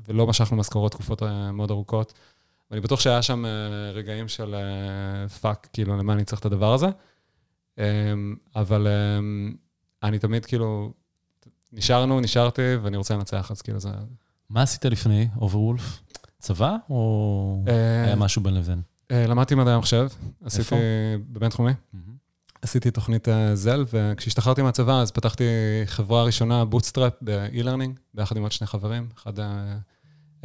[0.07, 2.13] ולא משכנו משכורות תקופות מאוד ארוכות.
[2.73, 4.55] ואני בטוח שהיה שם אה, רגעים של
[5.41, 6.87] fuck, אה, כאילו, למה אני צריך את הדבר הזה.
[7.77, 7.83] אמ,
[8.55, 9.53] אבל אמ,
[10.03, 10.93] אני תמיד, כאילו,
[11.73, 13.89] נשארנו, נשארתי, ואני רוצה לנצח, אז כאילו זה...
[14.49, 16.01] מה עשית לפני אוברוולף?
[16.39, 18.81] צבא, או אה, היה משהו בין לבין?
[19.11, 20.07] למדתי מדעי המחשב.
[20.43, 20.75] עשיתי
[21.31, 21.71] בבינתחומי.
[22.63, 25.43] עשיתי תוכנית זל, וכשהשתחררתי מהצבא, אז פתחתי
[25.85, 29.07] חברה ראשונה, bootstrap, ב-e-learning, ביחד עם עוד שני חברים.
[29.17, 29.33] אחד,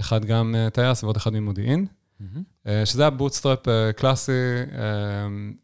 [0.00, 1.86] אחד גם טייס ועוד אחד ממודיעין.
[2.20, 2.68] Mm-hmm.
[2.84, 4.78] שזה היה bootstrap אה, קלאסי, אה,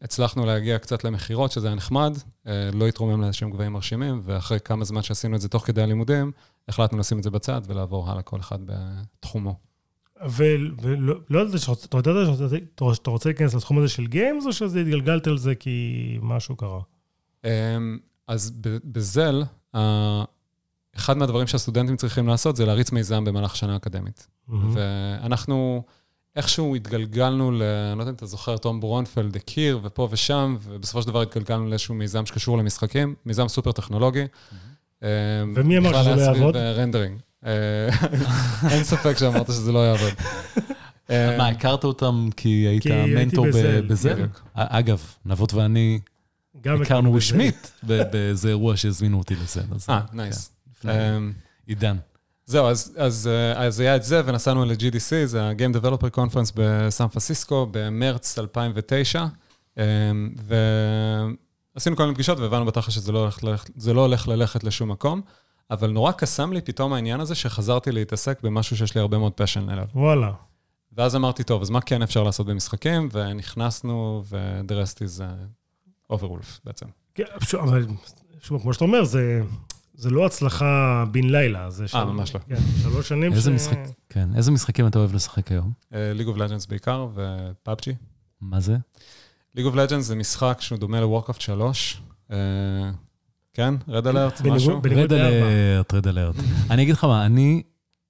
[0.01, 2.17] הצלחנו להגיע קצת למכירות, שזה היה נחמד,
[2.73, 6.31] לא התרומם לאיזשהם גבהים מרשימים, ואחרי כמה זמן שעשינו את זה תוך כדי הלימודים,
[6.67, 9.55] החלטנו לשים את זה בצד ולעבור הלאה כל אחד בתחומו.
[10.23, 15.27] ולא לא יודע, אתה יודע שאתה רוצה להיכנס לתחום הזה של גיימס, או שזה התגלגלת
[15.27, 16.81] על זה כי משהו קרה?
[18.27, 18.51] אז
[18.85, 19.43] בזל,
[20.95, 24.27] אחד מהדברים שהסטודנטים צריכים לעשות זה להריץ מיזם במהלך שנה אקדמית.
[24.73, 25.83] ואנחנו...
[26.35, 27.61] איכשהו התגלגלנו ל...
[27.61, 31.67] אני לא יודע אם אתה זוכר, תום ברונפלד הכיר, ופה ושם, ובסופו של דבר התגלגלנו
[31.69, 34.25] לאיזשהו מיזם שקשור למשחקים, מיזם סופר טכנולוגי.
[35.03, 35.09] אה,
[35.55, 36.55] ומי אמר שזה לא יעבוד?
[36.55, 37.19] rendering.
[37.45, 37.87] אה,
[38.71, 40.13] אין ספק שאמרת שזה לא יעבוד.
[41.09, 43.47] אה, מה, הכרת אותם כי היית מנטור
[43.87, 44.25] בזה?
[44.53, 45.99] אגב, נבות ואני
[46.65, 49.61] הכרנו רשמית באיזה אירוע שהזמינו אותי לזה.
[49.89, 50.51] אה, nice.
[50.81, 51.23] כן,
[51.67, 51.97] עידן.
[52.45, 57.07] זהו, אז, אז, אה, אז היה את זה, ונסענו ל-GDC, זה ה-Game Developer Conference בסן
[57.07, 59.25] פרנסיסקו, במרץ 2009,
[59.77, 59.83] אמ,
[61.75, 63.43] ועשינו כל מיני פגישות, והבנו בתכל'ס שזה לא הולך,
[63.93, 65.21] לא הולך ללכת לשום מקום,
[65.71, 69.69] אבל נורא קסם לי פתאום העניין הזה שחזרתי להתעסק במשהו שיש לי הרבה מאוד passion
[69.69, 69.85] אליו.
[69.95, 70.31] וואלה.
[70.97, 73.09] ואז אמרתי, טוב, אז מה כן אפשר לעשות במשחקים?
[73.11, 74.23] ונכנסנו,
[74.69, 75.21] rest is
[76.09, 76.85] אוברוולף בעצם.
[77.15, 77.23] כן,
[77.61, 77.85] אבל
[78.41, 79.41] שוב, כמו שאתה אומר, זה,
[79.93, 81.69] זה לא הצלחה בן לילה.
[81.69, 82.39] זה של- ממש לא.
[82.39, 83.77] כן, שלוש שנים איזה משחק,
[84.09, 85.71] כן, איזה משחקים אתה אוהב לשחק היום?
[85.91, 87.93] League of Legends בעיקר, ו PUBG.
[88.41, 88.77] מה זה?
[89.55, 92.01] League of Legends זה משחק שהוא דומה ל Warcraft 3.
[93.55, 93.73] כן?
[93.87, 94.81] רד אלרט, משהו?
[94.91, 95.13] רד.
[95.13, 96.35] אלרט, רד אלרט.
[96.69, 97.61] אני אגיד לך מה, אני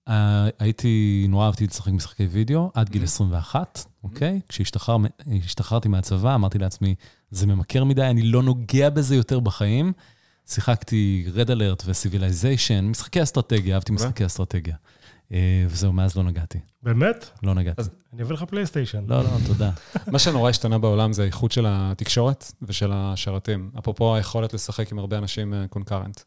[0.08, 4.40] אה, הייתי, נורא אהבתי לשחק משחקי וידאו עד גיל 21, אוקיי?
[4.50, 6.96] כשהשתחררתי מהצבא, אמרתי לעצמי,
[7.32, 9.94] זה ממכר מדי, אני לא נוגע בזה יותר בחיים.
[10.48, 14.06] שיחקתי Red Alert ו Civilization, משחקי אסטרטגיה, אהבתי אוקיי.
[14.06, 14.76] משחקי אסטרטגיה.
[15.32, 16.60] אה, וזהו, מאז לא נגעתי.
[16.84, 17.30] באמת?
[17.44, 17.82] לא נגעתי.
[17.82, 19.04] אז- אני אביא לך פלייסטיישן.
[19.08, 19.72] לא, לא, תודה.
[20.12, 23.72] מה שנורא השתנה בעולם זה האיכות של התקשורת ושל השרתים.
[23.80, 26.22] אפרופו היכולת לשחק עם הרבה אנשים concurrent.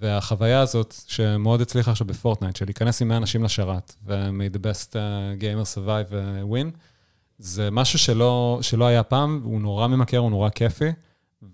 [0.00, 4.56] והחוויה הזאת, שמאוד הצליחה עכשיו ב Fortnite, של להיכנס עם 100 אנשים לשרת, ו- may
[4.56, 4.96] the best uh,
[5.42, 6.12] gamer survive
[6.52, 6.76] win,
[7.38, 10.88] זה משהו שלא, שלא היה פעם, הוא נורא ממכר, הוא נורא כיפי,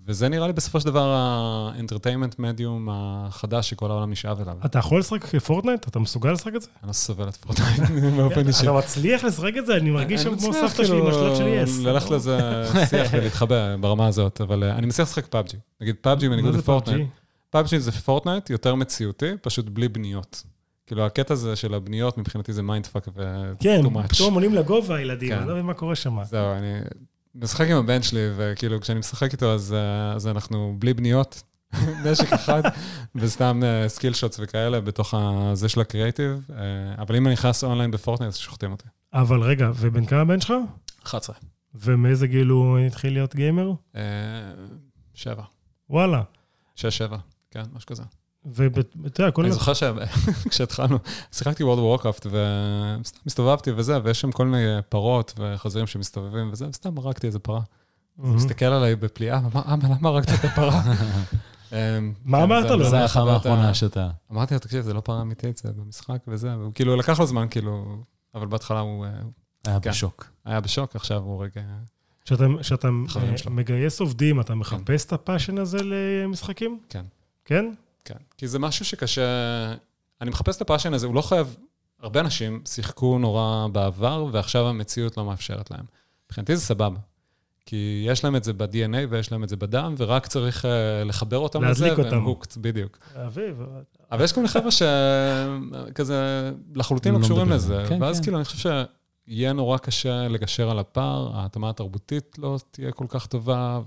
[0.06, 4.56] וזה נראה לי בסופו של דבר ה-entertainment medium החדש שכל העולם נשאב אליו.
[4.64, 5.88] אתה יכול לשחק Fortnite?
[5.88, 6.68] אתה מסוגל לשחק את זה?
[6.82, 7.80] אני לא סובל את Fortnite
[8.16, 8.62] באופן אישי.
[8.62, 9.76] אתה מצליח לשחק את זה?
[9.76, 11.78] אני מרגיש שם כמו סבתא שלי עם כאילו השלט של יס.
[11.78, 12.38] ללכת לאיזה
[12.90, 15.56] שיח ולהתחבא ברמה הזאת, אבל אה, אני מצליח לשחק PUBG.
[15.80, 17.00] נגיד PUBG בניגוד ל Fortnite.
[17.00, 17.50] PUBG?
[17.50, 20.42] PUBG זה Fortnite יותר מציאותי, פשוט בלי בניות.
[20.86, 23.52] כאילו, הקטע הזה של הבניות, מבחינתי זה mindfuck ו...
[23.60, 23.80] כן.
[24.08, 25.38] פתאום עולים לגובה הילדים, כן.
[25.38, 26.24] אני לא מבין מה קורה שם.
[26.24, 26.80] זהו, אני
[27.42, 31.42] משחק עם הבן שלי, וכאילו, כשאני משחק איתו, אז, אה, אז אנחנו בלי בניות,
[32.04, 32.62] נשק אחד,
[33.14, 36.46] וסתם skill shots וכאלה בתוך הזה של הקריאיטיב.
[36.50, 38.88] אה, אבל אם אני נכנס online ב Fortnite, אז שוחטים אותי.
[39.12, 40.52] אבל רגע, ובן כמה הבן שלך?
[41.04, 41.36] 11.
[41.74, 43.72] ומאיזה גיל הוא התחיל להיות גיימר?
[43.96, 44.02] אה,
[45.14, 45.42] שבע.
[45.90, 46.22] וואלה.
[46.74, 47.16] שש, שבע.
[47.50, 48.02] כן, משהו כזה.
[48.44, 48.80] ואתה
[49.22, 49.52] יודע, כל אני.
[49.52, 50.98] זוכר שכשהתחלנו,
[51.36, 56.98] שיחקתי וורד וורקראפט וסתם הסתובבתי וזה, ויש שם כל מיני פרות וחזירים שמסתובבים וזה, וסתם
[56.98, 57.60] הרגתי איזה פרה.
[58.16, 60.82] הוא מסתכל עליי בפליאה, אמר, אבא, למה הרגת את הפרה?
[61.72, 62.90] אמ, מה כן, אמרת זה- לו?
[62.90, 64.10] זה חוויית האחרונה שאתה...
[64.32, 67.46] אמרתי לו, תקשיב, זה לא פרה אמיתית, זה במשחק וזה, והוא כאילו, לקח לו זמן,
[67.50, 67.96] כאילו,
[68.34, 69.10] אבל בהתחלה הוא אה,
[69.66, 69.90] היה כן.
[69.90, 70.26] בשוק.
[70.44, 71.62] היה בשוק, עכשיו הוא רגע...
[72.24, 73.50] כשאתה, אה.
[73.50, 76.80] מגייס עובדים, אתה מחפש את ה passion הזה למשחקים?
[76.88, 77.04] כן.
[77.44, 77.72] כן?
[78.04, 79.24] כן, כי זה משהו שקשה...
[80.20, 81.56] אני מחפש את הפאשן הזה, הוא לא חייב...
[82.00, 85.84] הרבה אנשים שיחקו נורא בעבר, ועכשיו המציאות לא מאפשרת להם.
[86.26, 86.98] מבחינתי זה סבבה.
[87.66, 90.68] כי יש להם את זה ב-DNA ויש להם את זה בדם, ורק צריך uh,
[91.04, 92.16] לחבר אותם לזה, להדליק אותם.
[92.16, 92.98] והם hooked, בדיוק.
[93.26, 93.62] אביב,
[94.12, 97.50] אבל יש כל מיני חבר'ה שכזה לחלוטין לא לא קשורים.
[97.50, 97.84] לזה.
[97.88, 98.22] כן, ואז כן.
[98.22, 98.70] כאילו, אני חושב
[99.28, 103.80] שיהיה נורא קשה לגשר על הפער, ההתאמה התרבותית לא תהיה כל כך טובה,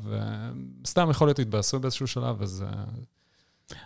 [0.83, 2.65] וסתם יכול להיות יתבאסו באיזשהו שלב, אז...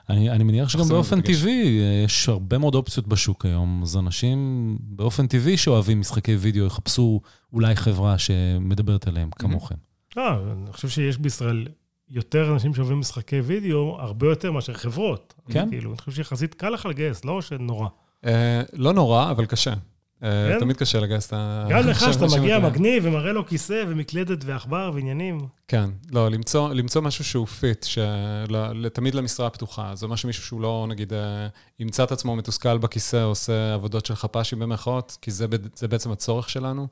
[0.09, 1.21] אני, אני מניח שגם מחסום באופן.
[1.21, 6.65] טבעי, אה, יש הרבה מאוד אופציות בשוק היום, אז אנשים באופן טבעי שאוהבים משחקי וידאו
[6.65, 7.21] יחפשו
[7.53, 9.75] אולי חברה שמדברת עליהם כמוכם.
[10.17, 11.67] אה, אני חושב שיש בישראל
[12.09, 15.33] יותר אנשים שאוהבים משחקי וידאו, הרבה יותר מאשר חברות.
[15.49, 15.69] כן.
[15.69, 17.87] כאילו, אני חושב שיחסית קל לך לגייס, לא שנורא.
[18.25, 19.73] אה, לא נורא, אבל קשה.
[20.23, 20.59] אה, כן?
[20.59, 21.67] תמיד קשה לגייס את ה...
[21.69, 25.47] גם לך שאתה מגיע מגניב ומראה לו כיסא ומקלדת ועכבר ועניינים.
[25.67, 27.85] כן, לא, למצוא, למצוא משהו שהוא fit,
[28.93, 29.95] תמיד למשרה הפתוחה.
[29.95, 31.47] זה משהו מישהו שהוא לא, נגיד, אה,
[31.79, 36.49] ימצא את עצמו מתוסכל בכיסא, עושה עבודות של חפ"שים במרכאות, כי זה, זה בעצם הצורך
[36.49, 36.87] שלנו.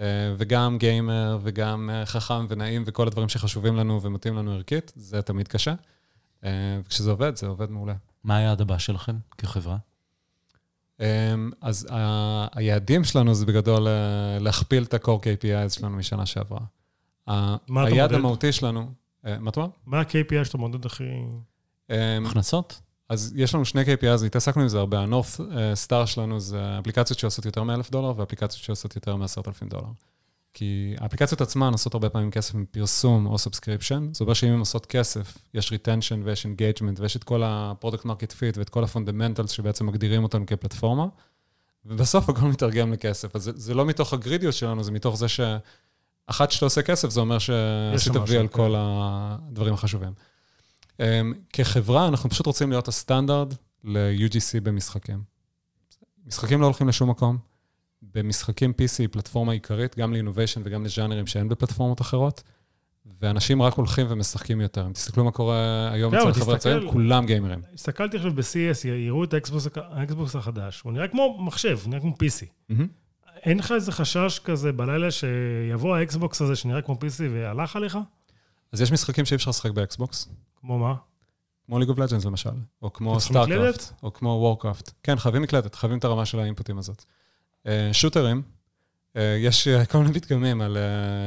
[0.00, 0.06] אה,
[0.36, 5.74] וגם gamer, וגם חכם ונעים, וכל הדברים שחשובים לנו ומתאים לנו ערכית, זה תמיד קשה.
[6.84, 7.94] וכשזה עובד, זה עובד מעולה.
[8.24, 9.76] מה היעד הבא שלכם כחברה?
[11.00, 13.92] אמ, אז ה- היעדים שלנו זה בגדול אה,
[14.40, 16.60] להכפיל את ה-core KPIs שלנו משנה שעברה.
[17.28, 18.14] ה- מה אתה היעד מודד?
[18.18, 18.90] המהותי שלנו,
[19.26, 19.70] אה, מה אתה אומר?
[19.86, 21.04] מה ה-KPI שאתה מודד הכי...
[21.90, 22.80] אמ, הכנסות?
[23.08, 25.00] אז יש לנו שני KPIs, התעסקנו עם זה הרבה.
[25.00, 25.40] ה-North
[25.88, 29.86] Star שלנו זה אפליקציות שעושות יותר מ-1,000 דולר ואפליקציות שעושות יותר מ-10,000 דולר.
[30.54, 34.08] כי האפליקציות עצמן עושות הרבה פעמים כסף מפרסום או subscription.
[34.12, 38.30] זה אומר שאם הן עושות כסף, יש retention ויש engagement ויש את כל ה-product market
[38.30, 41.06] fit ואת כל ה-fundamentals שבעצם מגדירים אותנו כפלטפורמה,
[41.84, 43.36] ובסוף הכל מתרגם לכסף.
[43.36, 47.20] אז זה, זה לא מתוך הגרידיות שלנו, זה מתוך זה שאחת שאתה עושה כסף, זה
[47.20, 48.52] אומר שעשית וי על כן.
[48.52, 50.12] כל הדברים החשובים.
[50.92, 50.96] Um,
[51.52, 55.22] כחברה, אנחנו פשוט רוצים להיות הסטנדרט ל-UGC במשחקים.
[56.26, 57.53] משחקים לא הולכים לשום מקום.
[58.14, 62.42] במשחקים PC היא פלטפורמה עיקרית, גם לאינוביישן וגם לז'אנרים שאין בפלטפורמות אחרות,
[63.20, 64.86] ואנשים רק הולכים ומשחקים יותר.
[64.86, 67.60] אם תסתכלו מה קורה היום כן, אצל אבל חבר'ה תסתכל- צעירים, כולם גיימרים.
[67.74, 72.46] הסתכלתי עכשיו ב-CES, הראו את האקסבוקס, החדש, הוא נראה כמו מחשב, נראה כמו PC.
[72.68, 72.86] מהמם.
[73.42, 77.98] אין לך איזה חשש כזה בלילה שיבוא האקסבוקס הזה שנראה כמו PC והלך עליך?
[78.72, 80.28] אז יש משחקים שאי אפשר לשחק באקסבוקס,
[80.60, 80.94] כמו מה?
[81.66, 82.50] כמו ליג אוף לג'נדס למשל,
[82.82, 83.20] או כמו?
[83.20, 84.90] סטארקראפט, או כמו וורקראפט.
[85.02, 87.04] כן, חייבים מקלדת, חייבים את הרמה של ה inputs הזאת.
[87.66, 88.42] אה, shooters,
[89.16, 90.76] אה, יש אה, כל מיני פתגמים על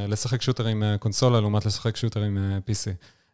[0.08, 2.92] לשחק shooter עם קונסולה לעומת לשחק shooter עם PC.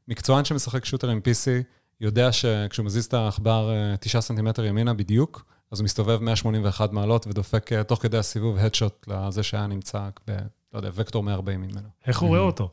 [0.08, 1.64] מקצוען שמשחק shooter עם PC
[2.02, 7.28] יודע שכשהוא מזיז את העכבר אה, 9 סנטימטר ימינה בדיוק, אז הוא מסתובב 181 מעלות
[7.28, 10.38] ודופק תוך כדי הסיבוב headshot לזה שהיה נמצא ב...
[10.74, 11.90] לא יודע, וקטור 140 ממנו.
[12.08, 12.70] איך הוא רואה אותו?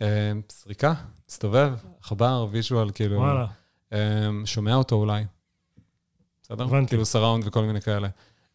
[0.00, 0.94] אה, סריקה,
[1.28, 3.16] מסתובב, עכבר, visual, כאילו...
[3.16, 3.46] וואלה.
[4.44, 5.24] שומע אותו אולי.
[6.42, 6.64] בסדר?
[6.64, 6.88] הבנתי.
[6.88, 8.08] כאילו surround וכל מיני כאלה.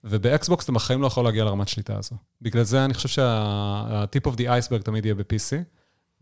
[0.09, 2.15] ובאקסבוקס אתה בחיים לא יכול להגיע לרמת שליטה הזו.
[2.41, 5.63] בגלל זה אני חושב שה-tip of the iceberg תמיד יהיה ב-PC,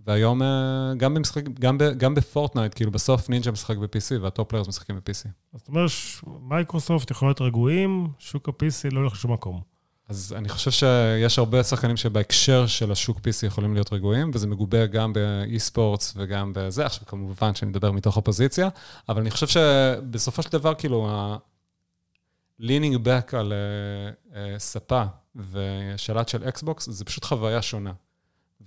[0.06, 4.50] והיום אה, גם במשחק, גם, ב, גם בפורטנייט, כאילו בסוף נינג'ה משחק ב-PC וה top
[4.50, 5.30] players משחקים ב-PC.
[5.54, 5.90] זאת אומרת,
[6.42, 9.62] מייקרוסופט יכול להיות רגועים, שוק ה-PC לא הולך לשום מקום.
[10.10, 14.86] אז אני חושב שיש הרבה שחקנים שבהקשר של השוק PC יכולים להיות רגועים, וזה מגובה
[14.86, 16.86] גם ב esports וגם בזה.
[16.86, 18.70] עכשיו, כמובן שאני מדבר מתוך עופו-פוזיציה,
[19.10, 21.10] אבל אני חושב שבסופו של דבר, כאילו,
[22.62, 25.04] leaning back על uh, uh, ספה
[25.36, 27.92] ושלט של אקסבוקס, זה פשוט חוויה שונה.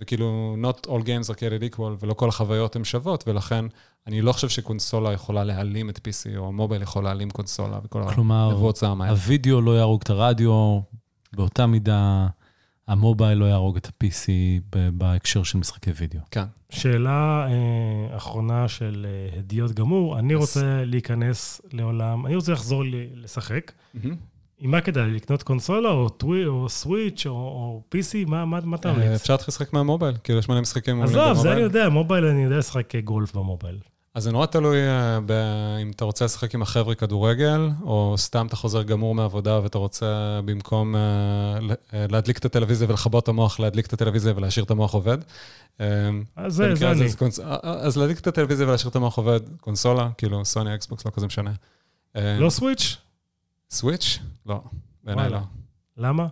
[0.00, 3.64] וכאילו, not all games are created equal, ולא כל החוויות הן שוות, ולכן
[4.06, 8.48] אני לא חושב שקונסולה יכולה להעלים את PC, או מובייל יכול להעלים קונסולה, וכל כלומר,
[8.48, 9.12] הנבואות זעם האלה.
[9.12, 10.80] הווידאו לא יהרוג את הרדיו,
[11.32, 12.26] באותה מידה
[12.88, 14.28] המובייל לא יהרוג את ה-PC
[14.92, 16.20] בהקשר של משחקי וידאו.
[16.30, 16.44] כן.
[16.70, 20.38] שאלה אה, אחרונה של אה, הדיוט גמור, אני Yes.
[20.38, 23.72] רוצה להיכנס לעולם, אני רוצה לחזור ל- לשחק.
[23.94, 24.16] מהמם.
[24.60, 25.10] עם מה כדאי?
[25.10, 28.28] לקנות קונסולה או טווי או סוויץ' או, או PC?
[28.30, 29.20] מה, מה, מה אתה אה, ממליץ?
[29.20, 31.60] אפשר להתחיל לשחק מהמובייל, כאילו יש מלא משחקים מעולים עזוב, זה אני.
[31.60, 33.78] יודע, מובייל אני יודע לשחק גולף במובייל.
[34.14, 38.46] אז זה נורא תלוי אה, ב- אם אתה רוצה לשחק עם החבר'ה כדורגל, או סתם
[38.46, 41.00] אתה חוזר גמור מהעבודה ואתה רוצה במקום אה,
[41.94, 45.18] אה, להדליק את הטלוויזיה ולכבות את המוח, להדליק את הטלוויזיה ולהשאיר את המוח עובד.
[45.78, 45.84] אז
[46.48, 47.12] זה, זה אני.
[47.18, 51.26] קונס- אז להדליק את הטלוויזיה ולהשאיר את המוח עובד, קונסולה, כאילו סוני, אקסבוקס, לא כזה
[51.26, 51.52] משנה.
[52.14, 52.96] לא סוויץ'?
[53.70, 54.18] סוויץ'?
[54.46, 54.60] לא,
[55.04, 55.38] בעיניי לא.
[55.96, 56.26] למה?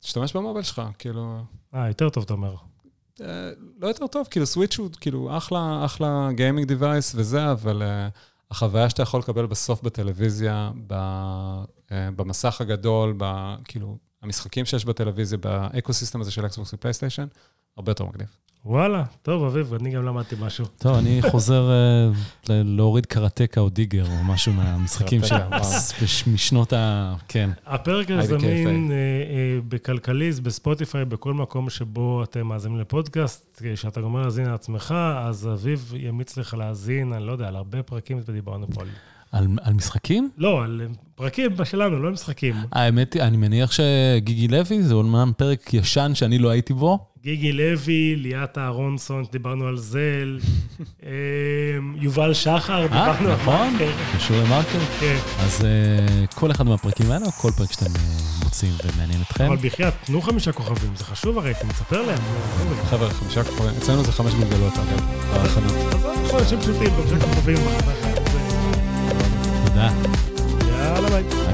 [0.00, 1.38] תשתמש במובייל שלך, כאילו...
[1.74, 2.54] אה, יותר טוב, אתה אומר.
[3.20, 3.50] אה,
[3.80, 8.18] לא יותר טוב, כאילו סוויץ' הוא כאילו אחלה, אחלה gaming device וזה, אבל uh,
[8.50, 15.38] החוויה שאתה יכול לקבל בסוף בטלוויזיה, ב, uh, במסך הגדול, ב, כאילו, המשחקים שיש בטלוויזיה,
[15.38, 17.26] ב ecosystem הזה של אקסבוקס ופלייסטיישן,
[17.76, 18.28] הרבה יותר מגניב.
[18.66, 20.64] וואלה, טוב, אביב, אני גם למדתי משהו.
[20.78, 22.10] טוב, אני חוזר אה,
[22.48, 25.34] להוריד קראטקה או דיגר או משהו מהמשחקים של...
[26.32, 27.14] משנות ה...
[27.28, 27.50] כן.
[27.66, 28.12] הפרק IDKFA.
[28.12, 34.94] הזמין אה, אה, בכלכליסט, בספוטיפיי, בכל מקום שבו אתם מאזינים לפודקאסט, כשאתה גומר להאזין לעצמך,
[35.18, 38.88] אז אביב ימיץ לך להאזין, אני לא יודע, על הרבה פרקים ודיברנו פה על...
[39.36, 40.30] על, על משחקים?
[40.38, 42.54] לא, על פרקים שלנו, לא משחקים.
[42.72, 46.98] האמת היא, אני מניח שגיגי לוי זה אומנם פרק ישן שאני לא הייתי בו.
[47.22, 50.38] גיגי לוי, ליאת אהרונסון, דיברנו על זל,
[51.06, 51.10] אה,
[52.00, 53.34] יובל שחר, אה, דיברנו על...
[53.34, 53.90] נכון, מרקר.
[54.16, 54.78] קשור למרקר.
[55.00, 59.44] כן, אז אה, כל אחד מהפרקים האלה, כל פרק שאתם אה, מוצאים ומעניין אתכם.
[59.44, 62.18] אבל בחייאת, תנו חמישה כוכבים, זה חשוב הרי, אתה מספר להם.
[62.84, 65.94] חבר'ה, חמישה כוכבים, אצלנו זה חמש גולגלות, אגב, בחנות.
[65.94, 68.25] אז אנחנו אנשים פשוטים, חמישה כוכבים.
[69.76, 69.92] det.
[70.84, 71.45] Jalla, bye.